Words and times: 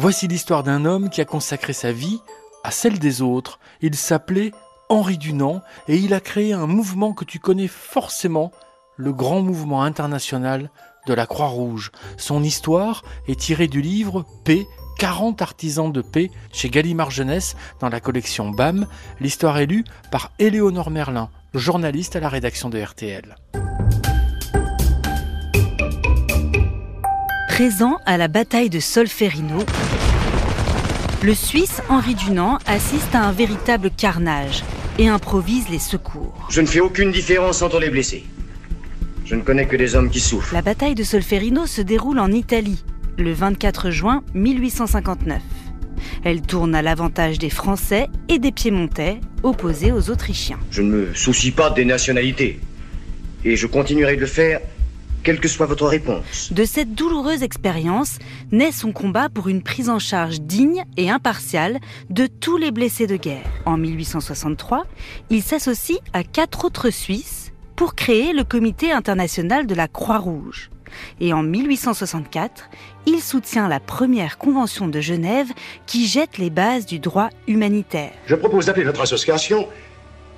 Voici 0.00 0.28
l'histoire 0.28 0.62
d'un 0.62 0.84
homme 0.84 1.10
qui 1.10 1.20
a 1.20 1.24
consacré 1.24 1.72
sa 1.72 1.90
vie 1.90 2.20
à 2.62 2.70
celle 2.70 3.00
des 3.00 3.20
autres. 3.20 3.58
Il 3.80 3.96
s'appelait 3.96 4.52
Henri 4.88 5.18
Dunant 5.18 5.60
et 5.88 5.96
il 5.96 6.14
a 6.14 6.20
créé 6.20 6.52
un 6.52 6.68
mouvement 6.68 7.12
que 7.12 7.24
tu 7.24 7.40
connais 7.40 7.66
forcément, 7.66 8.52
le 8.96 9.12
grand 9.12 9.42
mouvement 9.42 9.82
international 9.82 10.70
de 11.08 11.14
la 11.14 11.26
Croix-Rouge. 11.26 11.90
Son 12.16 12.44
histoire 12.44 13.02
est 13.26 13.40
tirée 13.40 13.66
du 13.66 13.80
livre 13.80 14.24
Paix 14.44 14.68
40 14.98 15.42
artisans 15.42 15.92
de 15.92 16.00
paix 16.00 16.30
chez 16.52 16.70
Gallimard 16.70 17.10
Jeunesse 17.10 17.56
dans 17.80 17.88
la 17.88 17.98
collection 17.98 18.50
BAM. 18.50 18.86
L'histoire 19.18 19.58
est 19.58 19.66
lue 19.66 19.84
par 20.12 20.30
Éléonore 20.38 20.90
Merlin, 20.90 21.28
journaliste 21.54 22.14
à 22.14 22.20
la 22.20 22.28
rédaction 22.28 22.68
de 22.68 22.80
RTL. 22.80 23.34
Présent 27.58 27.98
à 28.06 28.16
la 28.18 28.28
bataille 28.28 28.70
de 28.70 28.78
Solferino, 28.78 29.66
le 31.24 31.34
Suisse 31.34 31.82
Henri 31.88 32.14
Dunant 32.14 32.60
assiste 32.66 33.12
à 33.16 33.22
un 33.24 33.32
véritable 33.32 33.90
carnage 33.90 34.62
et 34.96 35.08
improvise 35.08 35.68
les 35.68 35.80
secours. 35.80 36.46
Je 36.50 36.60
ne 36.60 36.66
fais 36.66 36.78
aucune 36.78 37.10
différence 37.10 37.60
entre 37.62 37.80
les 37.80 37.90
blessés. 37.90 38.22
Je 39.24 39.34
ne 39.34 39.40
connais 39.40 39.66
que 39.66 39.74
des 39.74 39.96
hommes 39.96 40.08
qui 40.08 40.20
souffrent. 40.20 40.54
La 40.54 40.62
bataille 40.62 40.94
de 40.94 41.02
Solferino 41.02 41.66
se 41.66 41.82
déroule 41.82 42.20
en 42.20 42.30
Italie, 42.30 42.84
le 43.16 43.32
24 43.32 43.90
juin 43.90 44.22
1859. 44.34 45.42
Elle 46.24 46.42
tourne 46.42 46.76
à 46.76 46.82
l'avantage 46.82 47.40
des 47.40 47.50
Français 47.50 48.06
et 48.28 48.38
des 48.38 48.52
Piémontais, 48.52 49.18
opposés 49.42 49.90
aux 49.90 50.10
Autrichiens. 50.10 50.60
Je 50.70 50.82
ne 50.82 50.90
me 50.90 51.12
soucie 51.12 51.50
pas 51.50 51.70
des 51.70 51.84
nationalités. 51.84 52.60
Et 53.44 53.56
je 53.56 53.66
continuerai 53.66 54.14
de 54.14 54.20
le 54.20 54.26
faire 54.26 54.60
quelle 55.22 55.40
que 55.40 55.48
soit 55.48 55.66
votre 55.66 55.86
réponse. 55.86 56.52
De 56.52 56.64
cette 56.64 56.94
douloureuse 56.94 57.42
expérience 57.42 58.18
naît 58.52 58.72
son 58.72 58.92
combat 58.92 59.28
pour 59.28 59.48
une 59.48 59.62
prise 59.62 59.90
en 59.90 59.98
charge 59.98 60.40
digne 60.40 60.84
et 60.96 61.10
impartiale 61.10 61.78
de 62.10 62.26
tous 62.26 62.56
les 62.56 62.70
blessés 62.70 63.06
de 63.06 63.16
guerre. 63.16 63.46
En 63.66 63.76
1863, 63.76 64.84
il 65.30 65.42
s'associe 65.42 65.98
à 66.12 66.24
quatre 66.24 66.64
autres 66.64 66.90
Suisses 66.90 67.52
pour 67.76 67.94
créer 67.94 68.32
le 68.32 68.44
Comité 68.44 68.90
international 68.90 69.66
de 69.66 69.74
la 69.74 69.88
Croix-Rouge. 69.88 70.70
Et 71.20 71.32
en 71.32 71.42
1864, 71.42 72.68
il 73.06 73.20
soutient 73.20 73.68
la 73.68 73.80
première 73.80 74.38
convention 74.38 74.88
de 74.88 75.00
Genève 75.00 75.48
qui 75.86 76.06
jette 76.06 76.38
les 76.38 76.50
bases 76.50 76.86
du 76.86 76.98
droit 76.98 77.30
humanitaire. 77.46 78.12
Je 78.26 78.34
propose 78.34 78.66
d'appeler 78.66 78.86
notre 78.86 79.02
association 79.02 79.68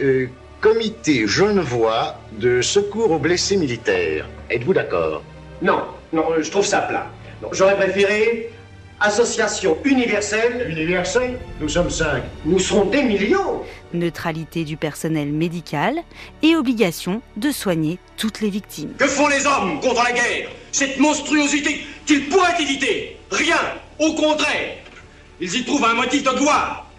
euh, 0.00 0.28
Comité 0.60 1.26
genevois 1.26 2.18
de 2.32 2.62
secours 2.62 3.10
aux 3.10 3.18
blessés 3.18 3.56
militaires. 3.56 4.26
Êtes-vous 4.50 4.72
d'accord? 4.72 5.22
Non, 5.60 5.82
non, 6.12 6.24
je 6.40 6.50
trouve 6.50 6.64
ça 6.64 6.80
plat. 6.80 7.06
J'aurais 7.52 7.76
préféré 7.76 8.50
Association 8.98 9.76
universelle. 9.84 10.66
Universelle? 10.70 11.38
Nous 11.60 11.68
sommes 11.68 11.90
cinq. 11.90 12.22
Nous 12.46 12.58
serons 12.58 12.86
des 12.86 13.02
millions. 13.02 13.62
Neutralité 13.92 14.64
du 14.64 14.78
personnel 14.78 15.28
médical 15.28 15.96
et 16.42 16.56
obligation 16.56 17.20
de 17.36 17.50
soigner 17.50 17.98
toutes 18.16 18.40
les 18.40 18.48
victimes. 18.48 18.94
Que 18.98 19.06
font 19.06 19.28
les 19.28 19.46
hommes 19.46 19.80
contre 19.80 20.02
la 20.02 20.12
guerre? 20.12 20.48
Cette 20.72 20.98
monstruosité 20.98 21.84
qu'ils 22.06 22.28
pourraient 22.30 22.60
éviter 22.60 23.18
Rien 23.30 23.60
Au 23.98 24.14
contraire 24.14 24.78
Ils 25.40 25.54
y 25.54 25.64
trouvent 25.64 25.84
un 25.84 25.94
motif 25.94 26.22
de 26.22 26.30
gloire. 26.30 26.90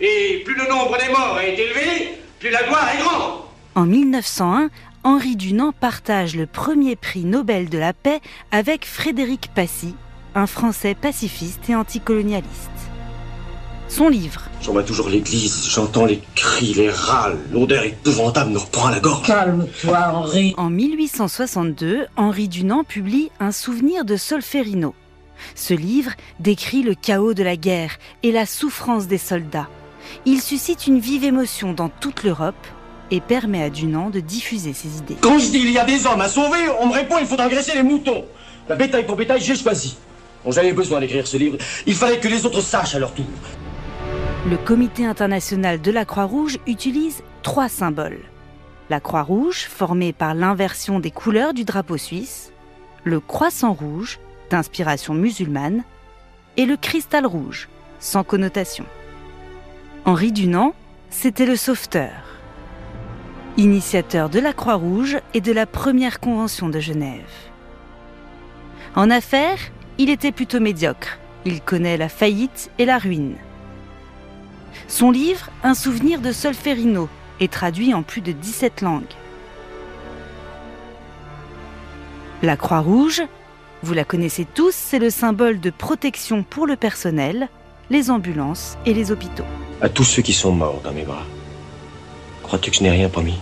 Et 0.00 0.42
plus 0.44 0.54
le 0.54 0.68
nombre 0.68 0.96
des 0.98 1.12
morts 1.12 1.40
est 1.40 1.54
élevé, 1.54 2.18
plus 2.44 2.52
la 2.52 2.62
gloire 2.64 2.86
est 2.94 2.98
grande. 2.98 3.40
En 3.74 3.86
1901, 3.86 4.68
Henri 5.02 5.34
Dunant 5.34 5.72
partage 5.72 6.36
le 6.36 6.44
premier 6.44 6.94
prix 6.94 7.24
Nobel 7.24 7.70
de 7.70 7.78
la 7.78 7.94
paix 7.94 8.20
avec 8.50 8.84
Frédéric 8.84 9.50
Passy, 9.54 9.94
un 10.34 10.46
Français 10.46 10.94
pacifiste 10.94 11.70
et 11.70 11.74
anticolonialiste. 11.74 12.70
Son 13.88 14.10
livre. 14.10 14.42
Je 14.60 14.70
vois 14.70 14.82
toujours 14.82 15.08
l'église, 15.08 15.70
j'entends 15.70 16.04
les 16.04 16.20
cris, 16.34 16.74
les 16.74 16.90
râles, 16.90 17.38
l'odeur 17.50 17.84
épouvantable 17.84 18.50
me 18.50 18.58
reprend 18.58 18.88
à 18.88 18.90
la 18.90 19.00
gorge. 19.00 19.26
Calme-toi, 19.26 20.10
Henri. 20.12 20.54
En 20.58 20.68
1862, 20.68 22.08
Henri 22.16 22.48
Dunant 22.48 22.84
publie 22.84 23.30
Un 23.40 23.52
souvenir 23.52 24.04
de 24.04 24.16
Solferino. 24.16 24.94
Ce 25.54 25.72
livre 25.72 26.12
décrit 26.40 26.82
le 26.82 26.94
chaos 26.94 27.32
de 27.32 27.42
la 27.42 27.56
guerre 27.56 27.96
et 28.22 28.32
la 28.32 28.44
souffrance 28.44 29.06
des 29.06 29.16
soldats. 29.16 29.68
Il 30.26 30.40
suscite 30.40 30.86
une 30.86 30.98
vive 30.98 31.24
émotion 31.24 31.72
dans 31.72 31.88
toute 31.88 32.22
l'Europe 32.24 32.54
et 33.10 33.20
permet 33.20 33.62
à 33.62 33.70
Dunant 33.70 34.10
de 34.10 34.20
diffuser 34.20 34.72
ses 34.72 34.98
idées. 34.98 35.16
Quand 35.20 35.38
je 35.38 35.50
dis 35.50 35.58
il 35.58 35.70
y 35.70 35.78
a 35.78 35.84
des 35.84 36.06
hommes 36.06 36.20
à 36.20 36.28
sauver, 36.28 36.58
on 36.80 36.88
me 36.88 36.92
répond 36.92 37.16
il 37.20 37.26
faut 37.26 37.40
engraisser 37.40 37.74
les 37.74 37.82
moutons. 37.82 38.24
La 38.68 38.76
bétail 38.76 39.04
pour 39.04 39.16
bétail, 39.16 39.40
j'ai 39.40 39.56
choisi. 39.56 39.96
Bon, 40.44 40.50
j'avais 40.50 40.72
besoin 40.72 41.00
d'écrire 41.00 41.26
ce 41.26 41.36
livre. 41.36 41.58
Il 41.86 41.94
fallait 41.94 42.18
que 42.18 42.28
les 42.28 42.46
autres 42.46 42.60
sachent 42.60 42.94
à 42.94 42.98
leur 42.98 43.12
tour. 43.12 43.26
Le 44.50 44.56
Comité 44.56 45.06
international 45.06 45.80
de 45.80 45.90
la 45.90 46.04
Croix-Rouge 46.04 46.58
utilise 46.66 47.22
trois 47.42 47.68
symboles. 47.68 48.20
La 48.90 49.00
Croix-Rouge, 49.00 49.66
formée 49.70 50.12
par 50.12 50.34
l'inversion 50.34 51.00
des 51.00 51.10
couleurs 51.10 51.54
du 51.54 51.64
drapeau 51.64 51.96
suisse, 51.96 52.52
le 53.04 53.20
Croissant 53.20 53.72
rouge, 53.72 54.18
d'inspiration 54.50 55.14
musulmane, 55.14 55.84
et 56.58 56.66
le 56.66 56.76
Cristal 56.76 57.26
rouge, 57.26 57.68
sans 58.00 58.22
connotation. 58.22 58.84
Henri 60.06 60.32
Dunant, 60.32 60.74
c'était 61.08 61.46
le 61.46 61.56
sauveteur, 61.56 62.12
initiateur 63.56 64.28
de 64.28 64.38
la 64.38 64.52
Croix-Rouge 64.52 65.16
et 65.32 65.40
de 65.40 65.50
la 65.50 65.64
première 65.64 66.20
convention 66.20 66.68
de 66.68 66.78
Genève. 66.78 67.22
En 68.96 69.08
affaires, 69.08 69.58
il 69.96 70.10
était 70.10 70.30
plutôt 70.30 70.60
médiocre. 70.60 71.18
Il 71.46 71.62
connaît 71.62 71.96
la 71.96 72.10
faillite 72.10 72.70
et 72.78 72.84
la 72.84 72.98
ruine. 72.98 73.36
Son 74.88 75.10
livre, 75.10 75.48
Un 75.62 75.72
souvenir 75.72 76.20
de 76.20 76.32
Solferino, 76.32 77.08
est 77.40 77.50
traduit 77.50 77.94
en 77.94 78.02
plus 78.02 78.20
de 78.20 78.32
17 78.32 78.82
langues. 78.82 79.04
La 82.42 82.58
Croix-Rouge, 82.58 83.22
vous 83.82 83.94
la 83.94 84.04
connaissez 84.04 84.44
tous, 84.44 84.74
c'est 84.74 84.98
le 84.98 85.08
symbole 85.08 85.60
de 85.60 85.70
protection 85.70 86.42
pour 86.42 86.66
le 86.66 86.76
personnel, 86.76 87.48
les 87.88 88.10
ambulances 88.10 88.76
et 88.84 88.92
les 88.92 89.10
hôpitaux. 89.10 89.44
À 89.84 89.90
tous 89.90 90.04
ceux 90.04 90.22
qui 90.22 90.32
sont 90.32 90.50
morts 90.50 90.80
dans 90.82 90.92
mes 90.92 91.02
bras, 91.02 91.26
crois-tu 92.42 92.70
que 92.70 92.76
je 92.78 92.82
n'ai 92.82 92.90
rien 92.90 93.10
promis? 93.10 93.38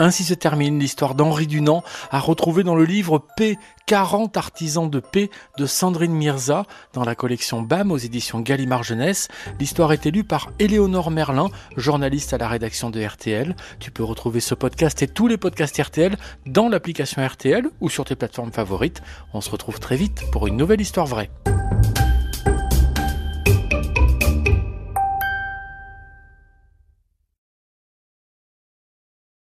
Ainsi 0.00 0.24
se 0.24 0.32
termine 0.32 0.78
l'histoire 0.78 1.14
d'Henri 1.14 1.46
Dunant, 1.46 1.84
à 2.10 2.20
retrouver 2.20 2.64
dans 2.64 2.74
le 2.74 2.86
livre 2.86 3.22
P 3.36 3.58
40 3.84 4.34
artisans 4.38 4.88
de 4.88 4.98
paix 4.98 5.28
de 5.58 5.66
Sandrine 5.66 6.14
Mirza, 6.14 6.64
dans 6.94 7.04
la 7.04 7.14
collection 7.14 7.60
BAM 7.60 7.92
aux 7.92 7.98
éditions 7.98 8.40
Gallimard 8.40 8.82
Jeunesse. 8.82 9.28
L'histoire 9.58 9.92
est 9.92 10.06
élue 10.06 10.24
par 10.24 10.52
Éléonore 10.58 11.10
Merlin, 11.10 11.50
journaliste 11.76 12.32
à 12.32 12.38
la 12.38 12.48
rédaction 12.48 12.88
de 12.88 13.04
RTL. 13.04 13.54
Tu 13.78 13.90
peux 13.90 14.02
retrouver 14.02 14.40
ce 14.40 14.54
podcast 14.54 15.02
et 15.02 15.06
tous 15.06 15.26
les 15.26 15.36
podcasts 15.36 15.76
RTL 15.76 16.16
dans 16.46 16.70
l'application 16.70 17.22
RTL 17.26 17.68
ou 17.82 17.90
sur 17.90 18.06
tes 18.06 18.16
plateformes 18.16 18.52
favorites. 18.52 19.02
On 19.34 19.42
se 19.42 19.50
retrouve 19.50 19.80
très 19.80 19.96
vite 19.96 20.22
pour 20.32 20.46
une 20.46 20.56
nouvelle 20.56 20.80
histoire 20.80 21.06
vraie. 21.06 21.28